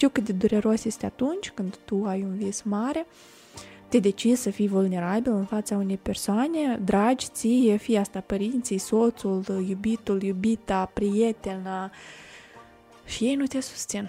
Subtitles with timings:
[0.00, 3.06] Știu cât de dureros este atunci când tu ai un vis mare,
[3.88, 9.44] te decizi să fii vulnerabil în fața unei persoane dragi ție, fie asta părinții, soțul,
[9.68, 11.90] iubitul, iubita, prietena,
[13.04, 14.08] și ei nu te susțin.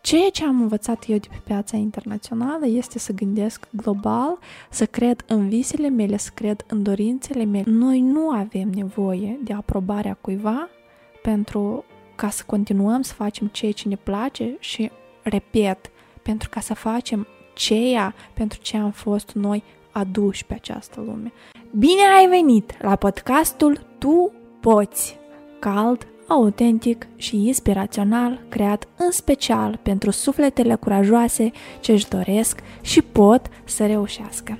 [0.00, 4.38] Ceea ce am învățat eu de pe piața internațională este să gândesc global,
[4.70, 7.70] să cred în visele mele, să cred în dorințele mele.
[7.70, 10.68] Noi nu avem nevoie de aprobarea cuiva
[11.22, 11.84] pentru
[12.16, 14.90] ca să continuăm să facem ceea ce ne place și,
[15.30, 15.90] repet,
[16.22, 21.32] pentru ca să facem ceea pentru ce am fost noi aduși pe această lume.
[21.70, 25.18] Bine ai venit la podcastul Tu Poți!
[25.58, 33.46] Cald, autentic și inspirațional, creat în special pentru sufletele curajoase ce își doresc și pot
[33.64, 34.58] să reușească.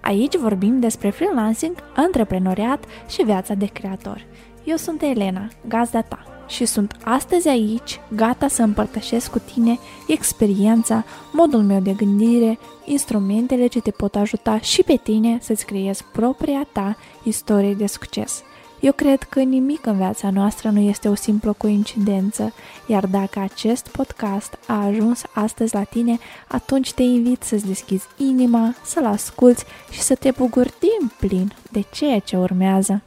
[0.00, 4.24] Aici vorbim despre freelancing, antreprenoriat și viața de creator.
[4.64, 11.04] Eu sunt Elena, gazda ta și sunt astăzi aici, gata să împărtășesc cu tine experiența,
[11.32, 16.66] modul meu de gândire, instrumentele ce te pot ajuta și pe tine să-ți creezi propria
[16.72, 18.42] ta istorie de succes.
[18.80, 22.52] Eu cred că nimic în viața noastră nu este o simplă coincidență,
[22.86, 28.74] iar dacă acest podcast a ajuns astăzi la tine, atunci te invit să-ți deschizi inima,
[28.84, 33.02] să-l asculți și să te bucuri din plin de ceea ce urmează.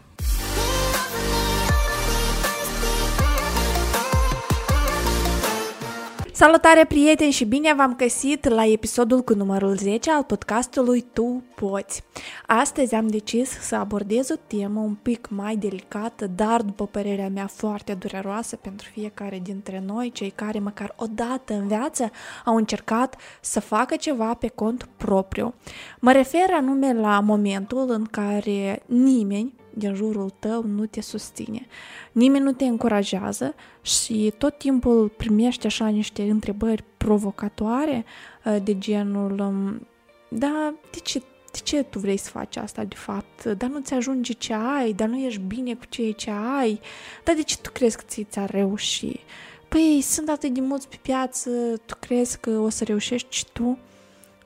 [6.38, 12.04] Salutare prieteni și bine v-am găsit la episodul cu numărul 10 al podcastului Tu Poți.
[12.48, 17.48] Astăzi am decis să abordez o temă un pic mai delicată, dar după părerea mea
[17.48, 22.12] foarte dureroasă pentru fiecare dintre noi, cei care măcar o dată în viață
[22.46, 25.54] au încercat să facă ceva pe cont propriu.
[26.00, 31.68] Mă refer anume la momentul în care nimeni din jurul tău nu te susține.
[32.12, 38.06] Nimeni nu te încurajează și tot timpul primești așa niște întrebări provocatoare
[38.46, 39.88] uh, de genul um,
[40.30, 41.20] da, de ce,
[41.52, 43.44] de ce tu vrei să faci asta de fapt?
[43.44, 46.80] Dar nu ți ajunge ce ai, dar nu ești bine cu ceea ce ai,
[47.24, 49.20] dar de ce tu crezi că ți ți-ar reuși?
[49.68, 51.50] Păi sunt atât de mulți pe piață,
[51.86, 53.78] tu crezi că o să reușești și tu?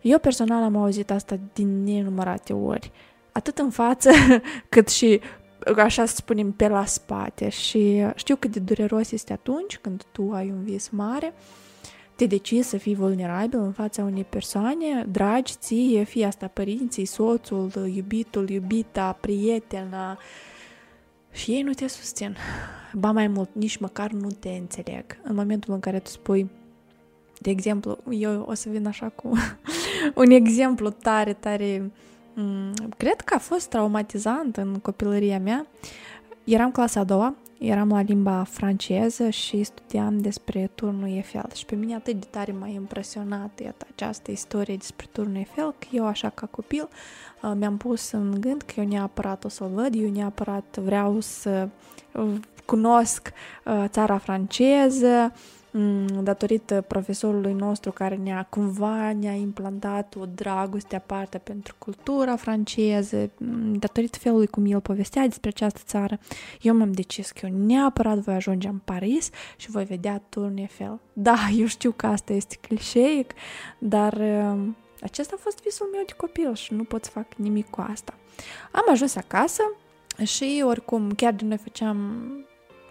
[0.01, 2.91] Eu personal am auzit asta din nenumărate ori
[3.31, 4.09] atât în față
[4.69, 5.19] cât și
[5.77, 10.31] așa să spunem, pe la spate și știu cât de dureros este atunci când tu
[10.31, 11.33] ai un vis mare,
[12.15, 17.71] te decizi să fii vulnerabil în fața unei persoane dragi ție, fie asta părinții, soțul,
[17.93, 20.17] iubitul, iubita, prietena,
[21.31, 22.35] și ei nu te susțin.
[22.93, 25.05] Ba mai mult, nici măcar nu te înțeleg.
[25.23, 26.49] În momentul în care tu spui,
[27.39, 29.31] de exemplu, eu o să vin așa cu
[30.21, 31.91] un exemplu tare, tare Mm,
[32.97, 35.65] cred că a fost traumatizant în copilăria mea.
[36.43, 41.75] Eram clasa a doua, eram la limba franceză și studiam despre turnul Eiffel și pe
[41.75, 46.29] mine atât de tare m-a impresionat iată, această istorie despre turnul Eiffel că eu așa
[46.29, 46.87] ca copil
[47.41, 51.67] uh, mi-am pus în gând că eu neapărat o să-l văd, eu neapărat vreau să
[52.65, 53.31] cunosc
[53.65, 55.60] uh, țara franceză, Mm,
[56.21, 63.73] datorită profesorului nostru care ne-a cumva ne-a implantat o dragoste aparte pentru cultura franceză, mm,
[63.73, 66.19] datorită felului cum el povestea despre această țară,
[66.61, 70.99] eu m-am decis că eu neapărat voi ajunge în Paris și voi vedea Tour Eiffel.
[71.13, 73.33] Da, eu știu că asta este clișeic,
[73.77, 74.59] dar uh,
[75.01, 78.13] acesta a fost visul meu de copil și nu pot să fac nimic cu asta.
[78.71, 79.63] Am ajuns acasă
[80.23, 82.21] și oricum chiar de noi făceam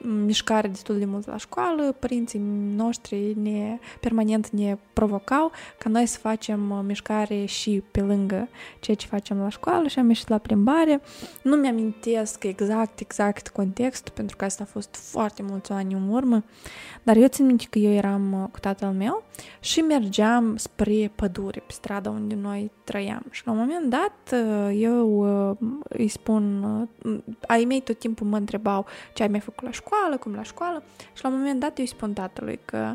[0.02, 2.40] mișcare destul de mult la școală, părinții
[2.76, 8.48] noștri ne, permanent ne provocau ca noi să facem uh, mișcare și pe lângă
[8.80, 11.00] ceea ce facem la școală și am ieșit la plimbare.
[11.42, 16.44] Nu mi-amintesc exact, exact contextul, pentru că asta a fost foarte mulți ani în urmă,
[17.02, 19.24] dar eu țin minte că eu eram uh, cu tatăl meu
[19.60, 23.22] și mergeam spre pădure, pe strada unde noi trăiam.
[23.30, 25.24] Și la un moment dat uh, eu
[25.88, 26.64] îi spun,
[27.46, 30.42] ai mei tot timpul mă întrebau ce ai mai făcut la școală, școală, cum la
[30.42, 32.94] școală și la un moment dat eu îi spun tatălui că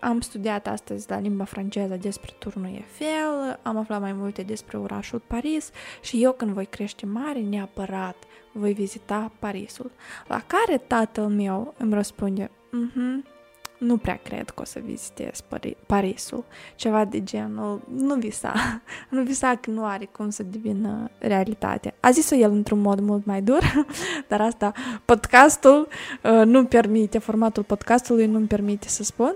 [0.00, 5.22] am studiat astăzi la limba franceză despre turnul Eiffel, am aflat mai multe despre orașul
[5.26, 5.70] Paris
[6.02, 8.16] și eu când voi crește mare, neapărat
[8.52, 9.90] voi vizita Parisul.
[10.26, 13.33] La care tatăl meu îmi răspunde, mm-hmm,
[13.78, 15.40] nu prea cred că o să vizitez
[15.86, 16.44] Parisul.
[16.74, 18.52] Ceva de genul, nu visa.
[19.10, 21.94] Nu visa că nu are cum să devină realitate.
[22.00, 23.86] A zis-o el într-un mod mult mai dur,
[24.28, 24.72] dar asta
[25.04, 25.88] podcastul
[26.22, 29.34] uh, nu permite, formatul podcastului nu-mi permite să spun.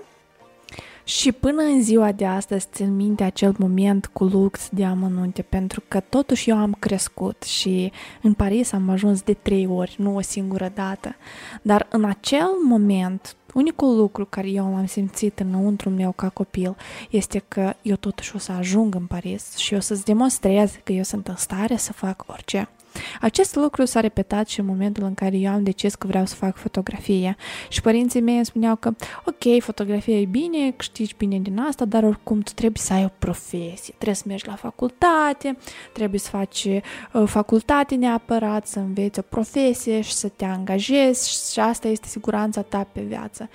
[1.08, 5.82] Și până în ziua de astăzi țin minte acel moment cu lux de amănunte, pentru
[5.88, 10.20] că totuși eu am crescut și în Paris am ajuns de trei ori, nu o
[10.20, 11.16] singură dată.
[11.62, 16.76] Dar în acel moment, unicul lucru care eu am simțit înăuntru meu ca copil
[17.10, 21.02] este că eu totuși o să ajung în Paris și o să-ți demonstrez că eu
[21.02, 22.68] sunt în stare să fac orice.
[23.20, 26.34] Acest lucru s-a repetat și în momentul în care eu am decis că vreau să
[26.34, 27.36] fac fotografie
[27.68, 28.94] și părinții mei îmi spuneau că
[29.24, 33.10] ok, fotografia e bine, câștigi bine din asta, dar oricum tu trebuie să ai o
[33.18, 35.56] profesie, trebuie să mergi la facultate,
[35.92, 41.60] trebuie să faci uh, facultate neapărat, să înveți o profesie și să te angajezi și
[41.60, 43.48] asta este siguranța ta pe viață.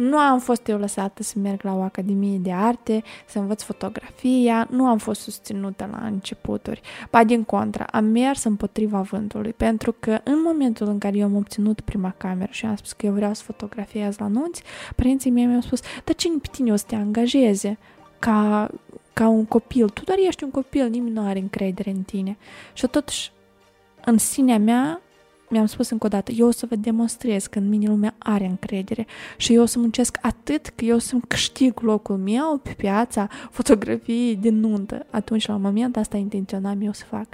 [0.00, 4.66] Nu am fost eu lăsată să merg la o academie de arte, să învăț fotografia,
[4.70, 6.80] nu am fost susținută la începuturi.
[7.10, 11.36] Ba din contra, am mers împotriva vântului, pentru că în momentul în care eu am
[11.36, 14.62] obținut prima cameră și am spus că eu vreau să fotografiez la nunți,
[14.96, 17.78] părinții mei mi-au spus, dar cine pe tine o să te angajeze?
[18.18, 18.70] Ca,
[19.12, 22.36] ca un copil, tu doar ești un copil, nimeni nu are încredere în tine.
[22.72, 23.32] Și totuși,
[24.04, 25.00] în sinea mea,
[25.50, 28.46] mi-am spus încă o dată, eu o să vă demonstrez că în mine lumea are
[28.46, 29.06] încredere
[29.36, 34.36] și eu o să muncesc atât că eu să-mi câștig locul meu pe piața fotografiei
[34.36, 35.06] din nuntă.
[35.10, 37.26] Atunci, la un moment, asta intenționam eu să fac.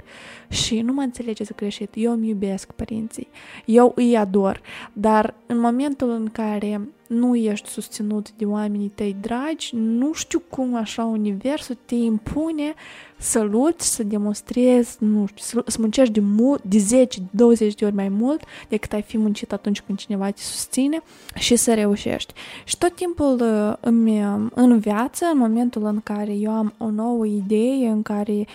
[0.49, 3.27] Și nu mă înțelegeți greșit, eu îmi iubesc părinții,
[3.65, 4.61] eu îi ador,
[4.93, 10.75] dar în momentul în care nu ești susținut de oamenii tăi dragi, nu știu cum
[10.75, 12.73] așa universul te impune
[13.17, 17.85] să luți, să demonstrezi, nu știu, să, să muncești de, mult, de 10, 20 de
[17.85, 21.01] ori mai mult decât ai fi muncit atunci când cineva te susține
[21.35, 22.33] și să reușești.
[22.63, 24.21] Și tot timpul uh, îmi,
[24.53, 28.47] în viață, în momentul în care eu am o nouă idee, în care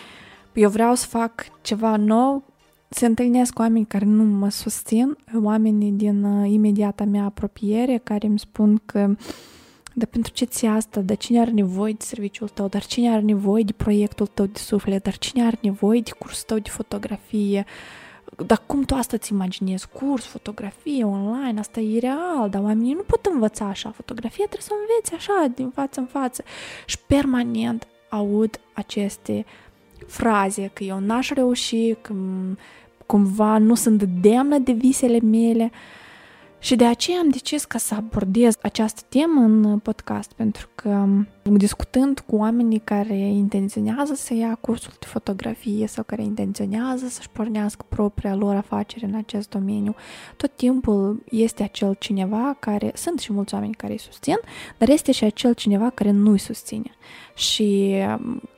[0.53, 2.43] eu vreau să fac ceva nou,
[2.95, 8.27] se întâlnesc cu oameni care nu mă susțin, oamenii din uh, imediata mea apropiere care
[8.27, 9.15] îmi spun că
[9.95, 11.01] dar pentru ce ți asta?
[11.01, 12.69] Dar cine are nevoie de serviciul tău?
[12.69, 15.03] Dar cine are nevoie de proiectul tău de suflet?
[15.03, 17.65] Dar cine are nevoie de cursul tău de fotografie?
[18.47, 19.89] Dar cum tu asta ți imaginezi?
[19.89, 23.91] Curs, fotografie, online, asta e real, dar oamenii nu pot învăța așa.
[23.91, 26.43] Fotografie trebuie să înveți așa, din față în față.
[26.87, 29.45] Și permanent aud aceste
[30.07, 32.15] fraze că eu n-aș reuși, că
[33.13, 35.71] cumva nu sunt demnă de visele mele.
[36.59, 41.07] Și de aceea am decis ca să abordez această temă în podcast, pentru că
[41.43, 47.85] discutând cu oamenii care intenționează să ia cursul de fotografie sau care intenționează să-și pornească
[47.89, 49.95] propria lor afacere în acest domeniu,
[50.37, 54.39] tot timpul este acel cineva care, sunt și mulți oameni care îi susțin,
[54.79, 56.91] dar este și acel cineva care nu îi susține
[57.35, 57.95] și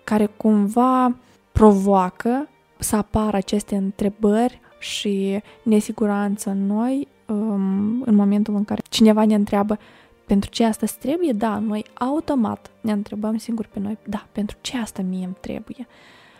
[0.04, 1.16] care cumva
[1.52, 2.48] provoacă
[2.84, 9.34] să apară aceste întrebări și nesiguranță în noi um, în momentul în care cineva ne
[9.34, 9.78] întreabă
[10.26, 11.32] pentru ce asta îți trebuie?
[11.32, 15.86] Da, noi automat ne întrebăm singur pe noi, da, pentru ce asta mie îmi trebuie?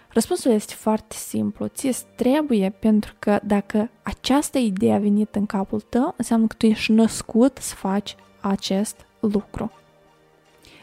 [0.09, 1.67] Răspunsul este foarte simplu.
[1.67, 6.55] Ție îți trebuie pentru că dacă această idee a venit în capul tău, înseamnă că
[6.59, 9.73] tu ești născut să faci acest lucru.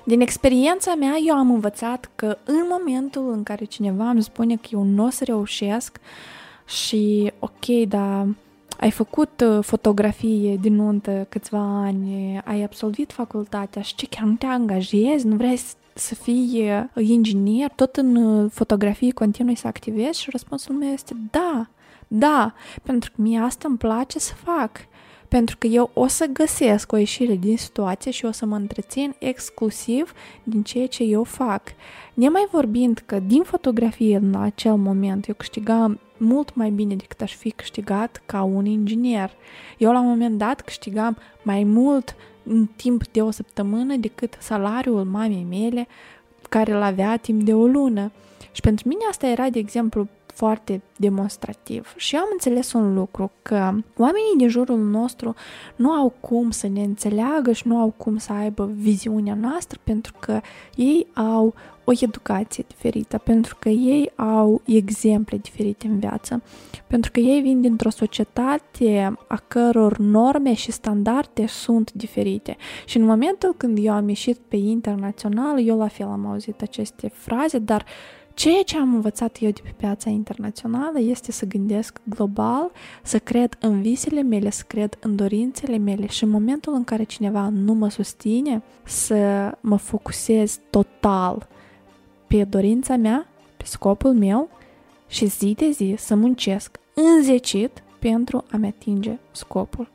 [0.03, 4.68] Din experiența mea, eu am învățat că în momentul în care cineva îmi spune că
[4.71, 5.98] eu nu o să reușesc
[6.65, 8.27] și ok, dar
[8.80, 14.33] ai făcut uh, fotografie din nuntă câțiva ani, ai absolvit facultatea și ce, chiar nu
[14.33, 15.59] te angajezi, nu vrei
[15.94, 20.21] să fii uh, inginer, tot în uh, fotografie continui să activezi?
[20.21, 21.68] Și răspunsul meu este da,
[22.07, 24.71] da, pentru că mie asta îmi place să fac
[25.31, 29.16] pentru că eu o să găsesc o ieșire din situație și o să mă întrețin
[29.19, 30.13] exclusiv
[30.44, 31.62] din ceea ce eu fac.
[32.13, 37.35] Nemai vorbind că din fotografie în acel moment eu câștigam mult mai bine decât aș
[37.35, 39.31] fi câștigat ca un inginer.
[39.78, 45.04] Eu la un moment dat câștigam mai mult în timp de o săptămână decât salariul
[45.04, 45.88] mamei mele
[46.50, 48.11] care îl avea timp de o lună.
[48.52, 51.94] Și pentru mine asta era, de exemplu, foarte demonstrativ.
[51.95, 53.56] Și eu am înțeles un lucru, că
[53.97, 55.35] oamenii din jurul nostru
[55.76, 60.14] nu au cum să ne înțeleagă și nu au cum să aibă viziunea noastră pentru
[60.19, 60.42] că
[60.76, 66.42] ei au o educație diferită, pentru că ei au exemple diferite în viață,
[66.88, 72.57] pentru că ei vin dintr-o societate a căror norme și standarde sunt diferite.
[72.85, 77.11] Și în momentul când eu am ieșit pe internațional, eu la fel am auzit aceste
[77.14, 77.85] fraze, dar
[78.33, 82.71] Ceea ce am învățat eu de pe piața internațională este să gândesc global,
[83.04, 87.04] să cred în visele mele, să cred în dorințele mele și în momentul în care
[87.04, 91.47] cineva nu mă susține, să mă focusez total
[92.28, 94.50] pe dorința mea, pe scopul meu
[95.07, 99.90] și zi de zi să muncesc înzecit pentru a-mi atinge scopul.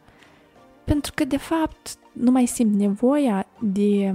[0.84, 4.14] Pentru că, de fapt, nu mai simt nevoia de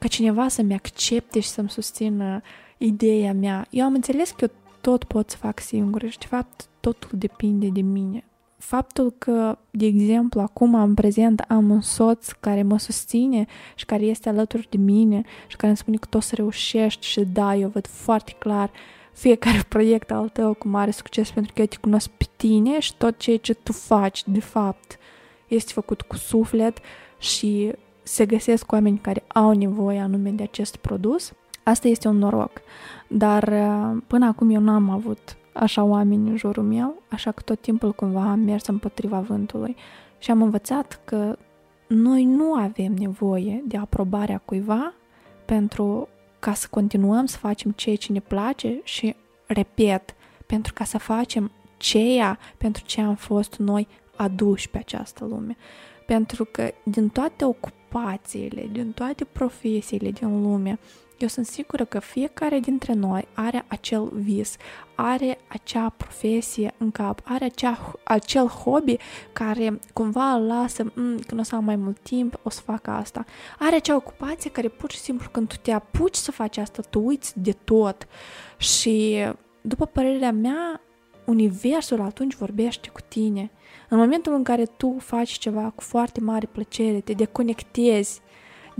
[0.00, 2.40] ca cineva să-mi accepte și să-mi susțină
[2.78, 3.66] ideea mea.
[3.70, 7.68] Eu am înțeles că eu tot pot să fac singur și de fapt totul depinde
[7.68, 8.24] de mine.
[8.58, 14.02] Faptul că, de exemplu, acum în prezent am un soț care mă susține și care
[14.02, 17.68] este alături de mine și care îmi spune că tot să reușești și da, eu
[17.68, 18.70] văd foarte clar
[19.12, 22.94] fiecare proiect al tău cu mare succes pentru că eu te cunosc pe tine și
[22.94, 24.98] tot ceea ce tu faci, de fapt,
[25.48, 26.78] este făcut cu suflet
[27.18, 27.72] și
[28.10, 31.32] se găsesc oameni care au nevoie anume de acest produs.
[31.62, 32.60] Asta este un noroc.
[33.08, 37.60] Dar uh, până acum eu n-am avut așa oameni în jurul meu, așa că tot
[37.60, 39.76] timpul cumva am mers împotriva vântului
[40.18, 41.36] și am învățat că
[41.86, 44.94] noi nu avem nevoie de aprobarea cuiva
[45.44, 50.14] pentru ca să continuăm să facem ceea ce ne place și, repet,
[50.46, 55.56] pentru ca să facem ceea pentru ce am fost noi aduși pe această lume.
[56.10, 60.78] Pentru că din toate ocupațiile, din toate profesiile din lume,
[61.18, 64.56] eu sunt sigură că fiecare dintre noi are acel vis,
[64.94, 68.96] are acea profesie în cap, are acea, acel hobby
[69.32, 72.86] care cumva îl lasă, mm, când o să am mai mult timp, o să fac
[72.86, 73.24] asta.
[73.58, 77.00] Are acea ocupație care pur și simplu când tu te apuci să faci asta, tu
[77.00, 78.06] uiți de tot.
[78.56, 79.16] Și
[79.60, 80.80] după părerea mea,
[81.30, 83.50] universul atunci vorbește cu tine.
[83.88, 88.20] În momentul în care tu faci ceva cu foarte mare plăcere, te deconectezi,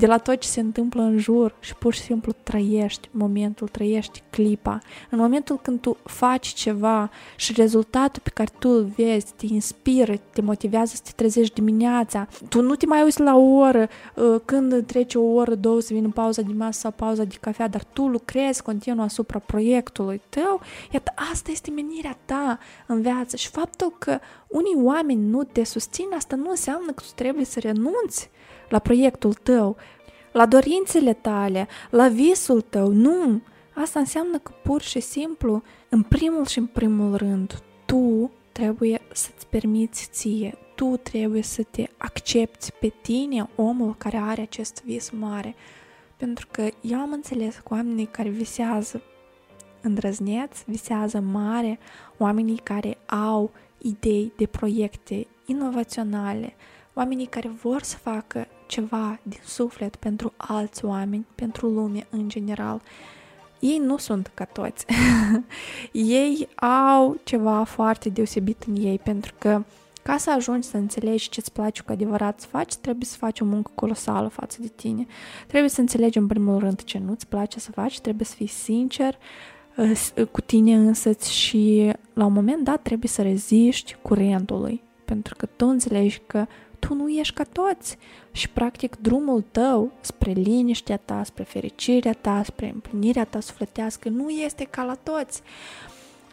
[0.00, 4.22] de la tot ce se întâmplă în jur și pur și simplu trăiești momentul, trăiești
[4.30, 4.78] clipa.
[5.10, 10.14] În momentul când tu faci ceva și rezultatul pe care tu îl vezi te inspiră,
[10.32, 14.40] te motivează să te trezești dimineața, tu nu te mai uiți la o oră uh,
[14.44, 17.84] când trece o oră, două să vină pauza de masă sau pauza de cafea, dar
[17.84, 20.60] tu lucrezi continuu asupra proiectului tău,
[20.92, 26.06] iată, asta este menirea ta în viață și faptul că unii oameni nu te susțin,
[26.16, 28.30] asta nu înseamnă că tu trebuie să renunți
[28.70, 29.76] la proiectul tău,
[30.32, 32.88] la dorințele tale, la visul tău.
[32.88, 33.40] Nu!
[33.74, 39.46] Asta înseamnă că pur și simplu, în primul și în primul rând, tu trebuie să-ți
[39.46, 45.54] permiți ție, tu trebuie să te accepti pe tine, omul care are acest vis mare.
[46.16, 49.02] Pentru că eu am înțeles că oamenii care visează
[49.80, 51.78] îndrăzneți, visează mare,
[52.18, 56.54] oamenii care au idei de proiecte inovaționale,
[56.94, 62.80] oamenii care vor să facă ceva din suflet pentru alți oameni, pentru lume în general.
[63.58, 64.86] Ei nu sunt ca toți.
[65.92, 66.48] ei
[66.94, 69.62] au ceva foarte deosebit în ei, pentru că
[70.02, 73.44] ca să ajungi să înțelegi ce-ți place cu adevărat să faci, trebuie să faci o
[73.44, 75.06] muncă colosală față de tine.
[75.46, 79.18] Trebuie să înțelegi în primul rând ce nu-ți place să faci, trebuie să fii sincer
[79.76, 85.46] uh, cu tine însăți și la un moment dat trebuie să reziști curentului, pentru că
[85.46, 86.46] tu înțelegi că
[86.80, 87.96] tu nu ești ca toți
[88.32, 94.28] și practic drumul tău spre liniștea ta, spre fericirea ta, spre împlinirea ta sufletească nu
[94.28, 95.42] este ca la toți.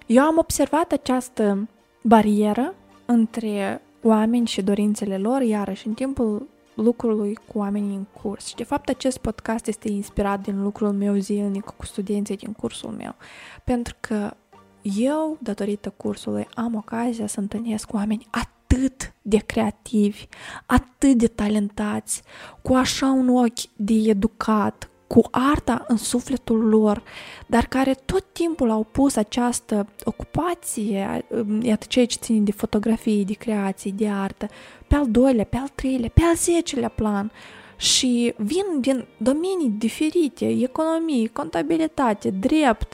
[0.05, 1.67] Eu am observat această
[2.01, 2.75] barieră
[3.05, 8.45] între oameni și dorințele lor, iarăși în timpul lucrului cu oamenii în curs.
[8.45, 12.89] Și de fapt acest podcast este inspirat din lucrul meu zilnic cu studenții din cursul
[12.89, 13.15] meu,
[13.63, 14.33] pentru că
[14.81, 20.27] eu, datorită cursului, am ocazia să întâlnesc oameni atât atât de creativi,
[20.65, 22.21] atât de talentați,
[22.61, 27.03] cu așa un ochi de educat, cu arta în sufletul lor,
[27.45, 31.25] dar care tot timpul au pus această ocupație,
[31.61, 34.47] iată ceea ce ține de fotografie, de creații, de artă,
[34.87, 37.31] pe al doilea, pe al treilea, pe al zecelea plan.
[37.77, 42.93] Și vin din domenii diferite, economie, contabilitate, drept,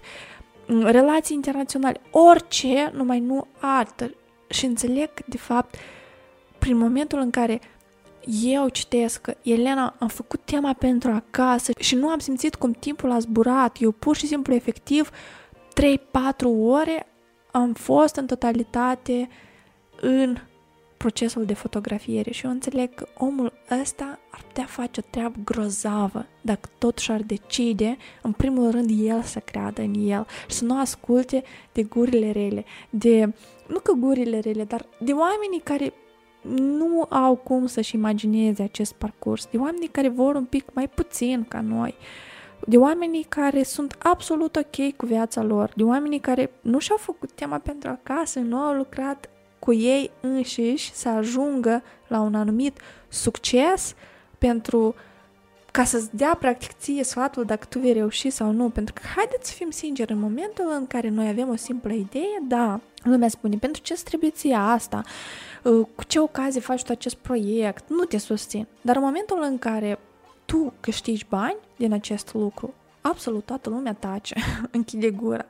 [0.65, 4.12] relații internaționale, orice, numai nu artă
[4.53, 5.75] și înțeleg că, de fapt,
[6.60, 7.62] prin momentul în care
[8.43, 13.12] eu citesc că Elena am făcut tema pentru acasă și nu am simțit cum timpul
[13.12, 15.13] a zburat, eu pur și simplu efectiv 3-4
[16.60, 17.07] ore
[17.51, 19.29] am fost în totalitate
[20.01, 20.38] în
[20.98, 26.25] procesul de fotografiere și eu înțeleg că omul ăsta ar putea face o treabă grozavă
[26.41, 30.79] dacă totuși ar decide, în primul rând, el să creadă în el și să nu
[30.79, 33.33] asculte de gurile rele, de,
[33.67, 35.93] nu că gurile rele, dar de oamenii care
[36.55, 41.46] nu au cum să-și imagineze acest parcurs, de oamenii care vor un pic mai puțin
[41.48, 41.96] ca noi,
[42.67, 47.32] de oamenii care sunt absolut ok cu viața lor, de oamenii care nu și-au făcut
[47.32, 49.29] tema pentru acasă, nu au lucrat
[49.60, 53.96] cu ei înșiși să ajungă la un anumit succes
[54.38, 54.96] pentru
[55.74, 59.50] ca să-ți dea practic ție sfatul dacă tu vei reuși sau nu, pentru că haideți
[59.50, 63.58] să fim sinceri, în momentul în care noi avem o simplă idee, da, lumea spune,
[63.58, 65.01] pentru ce îți trebuie ție asta,
[65.63, 68.68] uh, cu ce ocazie faci tu acest proiect, nu te susțin.
[68.82, 70.00] Dar în momentul în care
[70.46, 74.36] tu câștigi bani, din acest lucru, absolut toată lumea tace,
[74.72, 75.46] închide gura.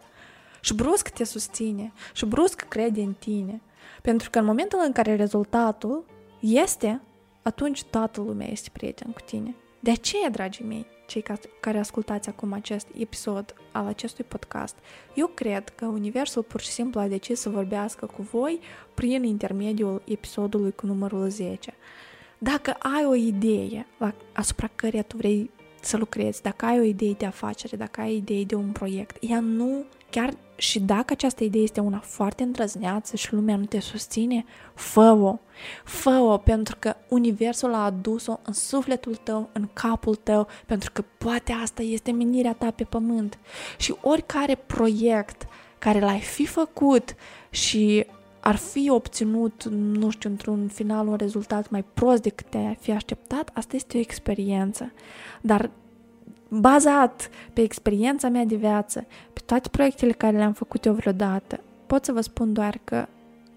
[0.59, 3.61] Și brusc te susține, și brusc crede în tine.
[4.01, 6.05] Pentru că în momentul în care rezultatul
[6.39, 7.01] este,
[7.41, 9.55] atunci toată lumea este prieten cu tine.
[9.83, 11.23] De aceea, dragii mei, cei
[11.59, 14.75] care ascultați acum acest episod al acestui podcast,
[15.13, 18.59] eu cred că Universul pur și simplu a decis să vorbească cu voi
[18.93, 21.73] prin intermediul episodului cu numărul 10.
[22.37, 25.49] Dacă ai o idee la, asupra căreia tu vrei
[25.81, 29.39] să lucrezi, dacă ai o idee de afacere, dacă ai idee de un proiect, ea
[29.39, 34.45] nu, chiar și dacă această idee este una foarte îndrăzneață și lumea nu te susține,
[34.73, 35.37] fă-o,
[35.83, 41.51] fă-o pentru că universul a adus-o în sufletul tău, în capul tău, pentru că poate
[41.51, 43.39] asta este menirea ta pe pământ.
[43.77, 45.45] Și oricare proiect
[45.79, 47.15] care l-ai fi făcut
[47.49, 48.05] și
[48.39, 53.49] ar fi obținut, nu știu, într-un final un rezultat mai prost decât te-ai fi așteptat,
[53.53, 54.91] asta este o experiență.
[55.41, 55.69] Dar
[56.59, 62.05] bazat pe experiența mea de viață, pe toate proiectele care le-am făcut eu vreodată, pot
[62.05, 63.07] să vă spun doar că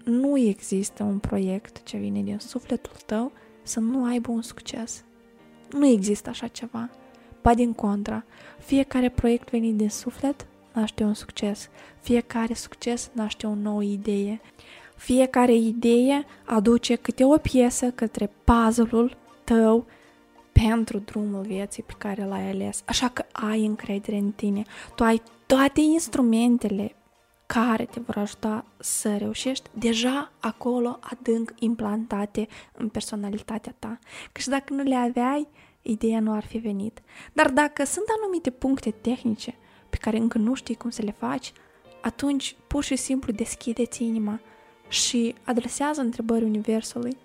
[0.03, 3.31] nu există un proiect ce vine din sufletul tău
[3.63, 5.03] să nu aibă un succes.
[5.71, 6.89] Nu există așa ceva.
[7.41, 8.23] Ba din contra,
[8.59, 11.69] fiecare proiect venit din suflet naște un succes.
[12.01, 14.41] Fiecare succes naște o nouă idee.
[14.95, 19.85] Fiecare idee aduce câte o piesă către puzzle-ul tău
[20.61, 22.83] pentru drumul vieții pe care l-ai ales.
[22.85, 24.63] Așa că ai încredere în tine.
[24.95, 26.95] Tu ai toate instrumentele
[27.45, 32.47] care te vor ajuta să reușești deja acolo adânc implantate
[32.77, 33.99] în personalitatea ta.
[34.31, 35.47] Că și dacă nu le aveai,
[35.81, 37.01] ideea nu ar fi venit.
[37.33, 39.55] Dar dacă sunt anumite puncte tehnice
[39.89, 41.51] pe care încă nu știi cum să le faci,
[42.01, 44.39] atunci pur și simplu deschideți inima
[44.87, 47.17] și adresează întrebări Universului,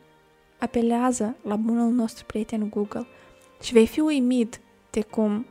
[0.63, 3.07] apelează la bunul nostru prieten Google
[3.63, 5.47] și vei fi uimit de cum,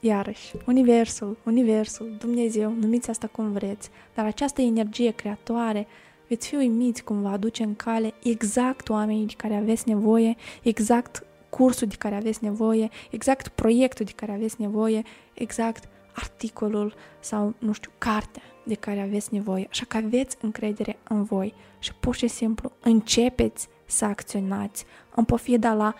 [0.00, 5.86] iarăși, Universul, Universul, Dumnezeu, numiți asta cum vreți, dar această energie creatoare
[6.28, 11.26] veți fi uimiți cum va aduce în cale exact oamenii de care aveți nevoie, exact
[11.50, 15.02] cursul de care aveți nevoie, exact proiectul de care aveți nevoie,
[15.34, 19.66] exact articolul sau, nu știu, cartea de care aveți nevoie.
[19.70, 25.74] Așa că aveți încredere în voi și pur și simplu începeți să acționați în pofida
[25.74, 25.94] la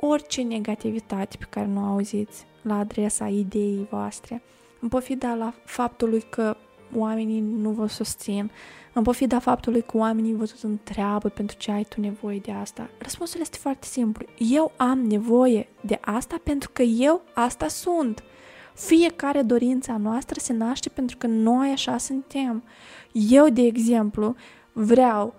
[0.00, 4.42] orice negativitate pe care nu auziți la adresa ideii voastre,
[4.80, 6.56] în pofida la faptului că
[6.94, 8.50] oamenii nu vă susțin,
[8.92, 12.90] în pofida faptului că oamenii vă tot întreabă pentru ce ai tu nevoie de asta.
[12.98, 14.26] Răspunsul este foarte simplu.
[14.38, 18.22] Eu am nevoie de asta pentru că eu asta sunt.
[18.74, 22.64] Fiecare dorință a noastră se naște pentru că noi așa suntem.
[23.12, 24.34] Eu, de exemplu,
[24.72, 25.34] vreau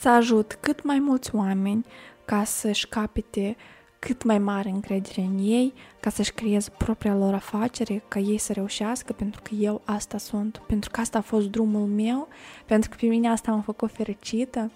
[0.00, 1.86] să ajut cât mai mulți oameni
[2.24, 3.56] ca să-și capete
[3.98, 8.52] cât mai mare încredere în ei, ca să-și creeze propria lor afacere, ca ei să
[8.52, 12.28] reușească, pentru că eu asta sunt, pentru că asta a fost drumul meu,
[12.66, 14.70] pentru că pe mine asta m-a făcut fericită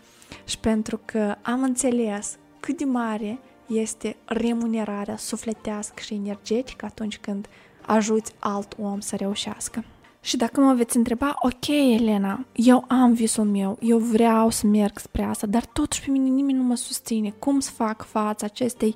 [0.45, 7.49] și pentru că am înțeles cât de mare este remunerarea sufletească și energetică atunci când
[7.87, 9.85] ajuți alt om să reușească.
[10.25, 14.99] Și dacă mă veți întreba, ok, Elena, eu am visul meu, eu vreau să merg
[14.99, 17.31] spre asta, dar totuși pe mine nimeni nu mă susține.
[17.31, 18.95] Cum să fac față acestei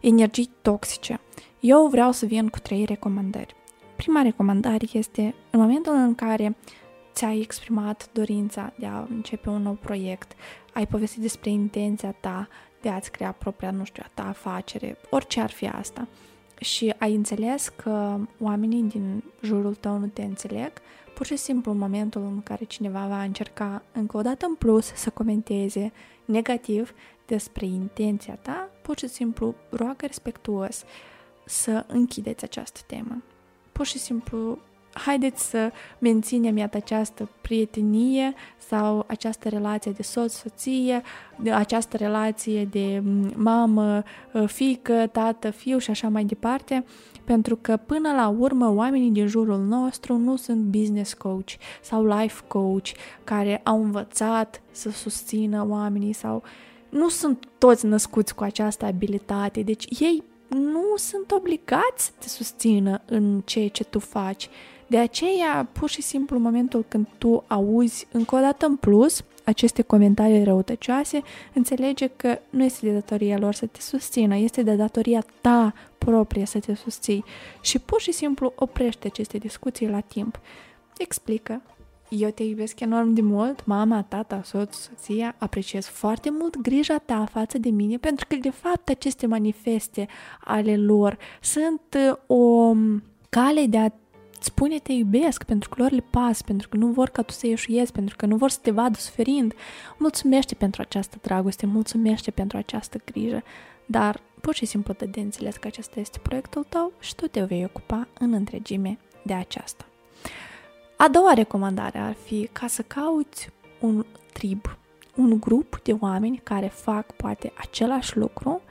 [0.00, 1.20] energii toxice?
[1.60, 3.54] Eu vreau să vin cu trei recomandări.
[3.96, 6.56] Prima recomandare este în momentul în care
[7.12, 10.32] ți-ai exprimat dorința de a începe un nou proiect,
[10.72, 12.48] ai povestit despre intenția ta
[12.80, 16.08] de a-ți crea propria, nu știu, a ta afacere, orice ar fi asta–
[16.60, 20.72] și ai înțeles că oamenii din jurul tău nu te înțeleg,
[21.14, 24.92] pur și simplu în momentul în care cineva va încerca încă o dată în plus
[24.94, 25.92] să comenteze
[26.24, 26.94] negativ
[27.26, 30.84] despre intenția ta, pur și simplu roagă respectuos
[31.44, 33.22] să închideți această temă.
[33.72, 34.58] Pur și simplu
[34.92, 41.02] haideți să menținem iată această prietenie sau această relație de soț-soție,
[41.36, 43.02] de această relație de
[43.34, 44.02] mamă,
[44.34, 46.84] ă, fică, tată, fiu și așa mai departe,
[47.24, 51.50] pentru că până la urmă oamenii din jurul nostru nu sunt business coach
[51.82, 52.86] sau life coach
[53.24, 56.42] care au învățat să susțină oamenii sau
[56.88, 63.00] nu sunt toți născuți cu această abilitate, deci ei nu sunt obligați să te susțină
[63.06, 64.48] în ceea ce tu faci.
[64.90, 69.24] De aceea, pur și simplu, în momentul când tu auzi încă o dată în plus
[69.44, 71.22] aceste comentarii răutăcioase,
[71.54, 76.46] înțelege că nu este de datoria lor să te susțină, este de datoria ta proprie
[76.46, 77.24] să te susții
[77.60, 80.40] și pur și simplu oprește aceste discuții la timp.
[80.98, 81.62] Explică,
[82.08, 87.24] eu te iubesc enorm de mult, mama, tata, soț, soția, apreciez foarte mult grija ta
[87.30, 90.08] față de mine, pentru că, de fapt, aceste manifeste
[90.40, 92.74] ale lor sunt uh, o
[93.28, 93.88] cale de a
[94.42, 97.46] spune te iubesc, pentru că lor le pas, pentru că nu vor ca tu să
[97.46, 99.54] ieșuiesc, pentru că nu vor să te vadă suferind.
[99.98, 103.42] Mulțumește pentru această dragoste, mulțumește pentru această grijă,
[103.86, 107.40] dar pur și simplu te de înțeles că acesta este proiectul tău și tu te
[107.42, 109.84] vei ocupa în întregime de aceasta.
[110.96, 113.48] A doua recomandare ar fi ca să cauți
[113.80, 114.78] un trib,
[115.16, 118.62] un grup de oameni care fac poate același lucru,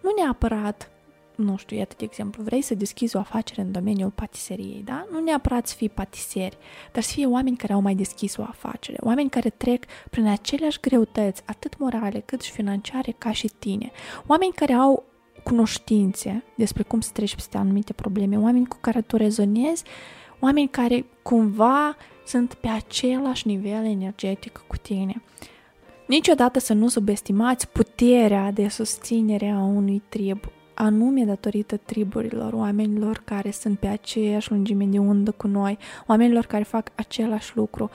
[0.00, 0.90] nu neapărat
[1.36, 5.06] nu știu, iată de exemplu, vrei să deschizi o afacere în domeniul patiseriei, da?
[5.10, 6.58] Nu neapărat să fii patiseri,
[6.92, 10.80] dar să fie oameni care au mai deschis o afacere, oameni care trec prin aceleași
[10.80, 13.90] greutăți, atât morale cât și financiare, ca și tine,
[14.26, 15.04] oameni care au
[15.42, 19.84] cunoștințe despre cum să treci peste anumite probleme, oameni cu care tu rezonezi,
[20.40, 25.22] oameni care cumva sunt pe același nivel energetic cu tine.
[26.06, 30.38] Niciodată să nu subestimați puterea de susținere a unui trib,
[30.74, 36.62] anume datorită triburilor, oamenilor care sunt pe aceeași lungime de undă cu noi, oamenilor care
[36.62, 37.90] fac același lucru.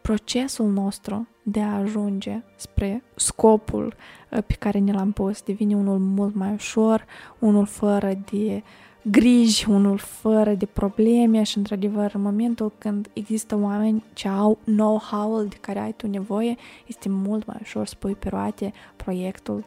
[0.00, 3.94] Procesul nostru de a ajunge spre scopul
[4.30, 7.04] uh, pe care ne l-am pus devine unul mult mai ușor,
[7.38, 8.62] unul fără de
[9.10, 15.46] griji, unul fără de probleme și, într-adevăr, în momentul când există oameni ce au know-how-ul
[15.46, 19.64] de care ai tu nevoie, este mult mai ușor să pui pe roate proiectul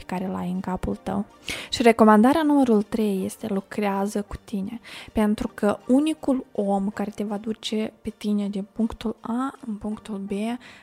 [0.00, 1.24] pe care l-ai în capul tău.
[1.70, 4.80] Și recomandarea numărul 3 este lucrează cu tine,
[5.12, 10.16] pentru că unicul om care te va duce pe tine din punctul A în punctul
[10.16, 10.30] B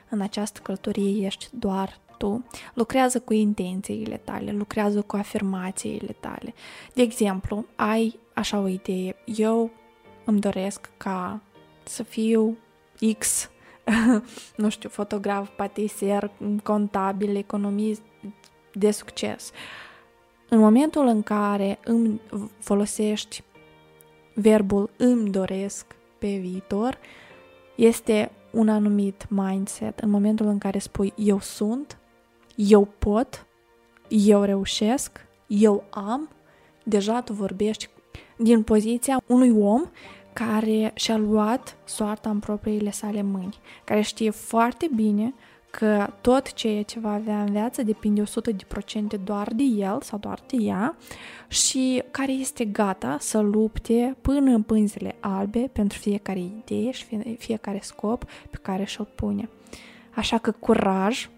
[0.09, 2.45] în această călătorie ești doar tu.
[2.73, 6.53] Lucrează cu intențiile tale, lucrează cu afirmațiile tale.
[6.93, 9.71] De exemplu, ai așa o idee, eu
[10.25, 11.41] îmi doresc ca
[11.83, 12.57] să fiu
[13.17, 13.49] X
[14.55, 16.31] nu știu, fotograf, patiser,
[16.63, 18.01] contabil, economist,
[18.77, 19.51] de succes.
[20.49, 22.21] În momentul în care îmi
[22.59, 23.43] folosești
[24.33, 26.97] verbul îmi doresc pe viitor,
[27.75, 29.99] este un anumit mindset.
[29.99, 31.97] În momentul în care spui eu sunt,
[32.55, 33.45] eu pot,
[34.07, 36.29] eu reușesc, eu am,
[36.83, 37.89] deja tu vorbești
[38.37, 39.83] din poziția unui om
[40.33, 45.33] care și-a luat soarta în propriile sale mâini, care știe foarte bine
[45.77, 48.25] că tot ceea ce va avea în viață depinde 100%
[49.23, 50.95] doar de el sau doar de ea
[51.47, 57.05] și care este gata să lupte până în pânzele albe pentru fiecare idee și
[57.37, 59.49] fiecare scop pe care și-l pune.
[60.15, 61.29] Așa că curaj,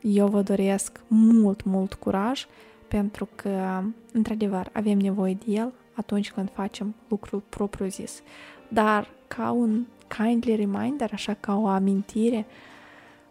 [0.00, 2.46] eu vă doresc mult, mult curaj
[2.88, 8.22] pentru că, într-adevăr, avem nevoie de el atunci când facem lucrul propriu-zis.
[8.68, 9.84] Dar ca un
[10.18, 12.46] kindly reminder, așa ca o amintire,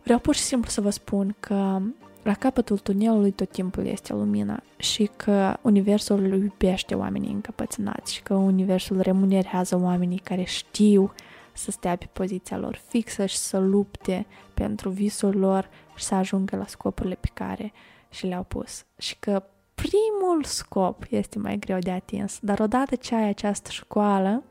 [0.07, 1.79] Vreau pur și simplu să vă spun că
[2.23, 8.33] la capătul tunelului tot timpul este lumina și că universul iubește oamenii încăpățânați și că
[8.33, 11.13] universul remunerează oamenii care știu
[11.53, 16.55] să stea pe poziția lor fixă și să lupte pentru visul lor și să ajungă
[16.55, 17.73] la scopurile pe care
[18.09, 18.85] și le-au pus.
[18.97, 19.43] Și că
[19.75, 24.43] primul scop este mai greu de atins, dar odată ce ai această școală,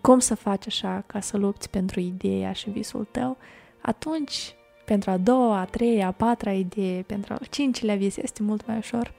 [0.00, 3.36] cum să faci așa ca să lupți pentru ideea și visul tău,
[3.80, 8.66] atunci pentru a doua, a treia, a patra idee, pentru a cincilea vis, este mult
[8.66, 9.12] mai ușor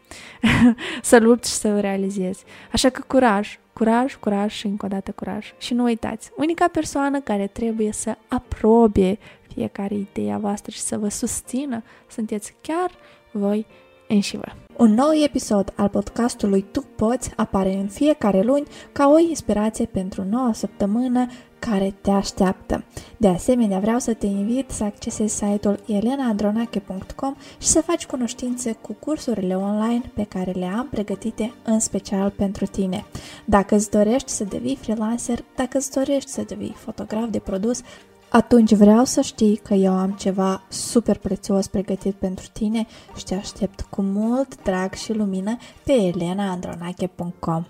[1.01, 2.43] să lupți și să o realizezi.
[2.71, 5.54] Așa că curaj, curaj, curaj și încă o dată curaj.
[5.58, 9.17] Și nu uitați, unica persoană care trebuie să aprobe
[9.54, 12.91] fiecare idee a voastră și să vă susțină, sunteți chiar
[13.32, 13.65] voi
[14.08, 14.51] înși vă.
[14.78, 20.23] Un nou episod al podcastului Tu Poți apare în fiecare luni ca o inspirație pentru
[20.30, 21.28] noua săptămână
[21.69, 22.84] care te așteaptă.
[23.17, 28.95] De asemenea, vreau să te invit să accesezi site-ul elenaadronache.com și să faci cunoștințe cu
[28.99, 33.06] cursurile online pe care le am pregătite în special pentru tine.
[33.45, 37.82] Dacă îți dorești să devii freelancer, dacă îți dorești să devii fotograf de produs,
[38.30, 43.36] atunci vreau să știi că eu am ceva super prețios pregătit pentru tine și te
[43.36, 47.65] aștept cu mult drag și lumină pe elenaandronache.com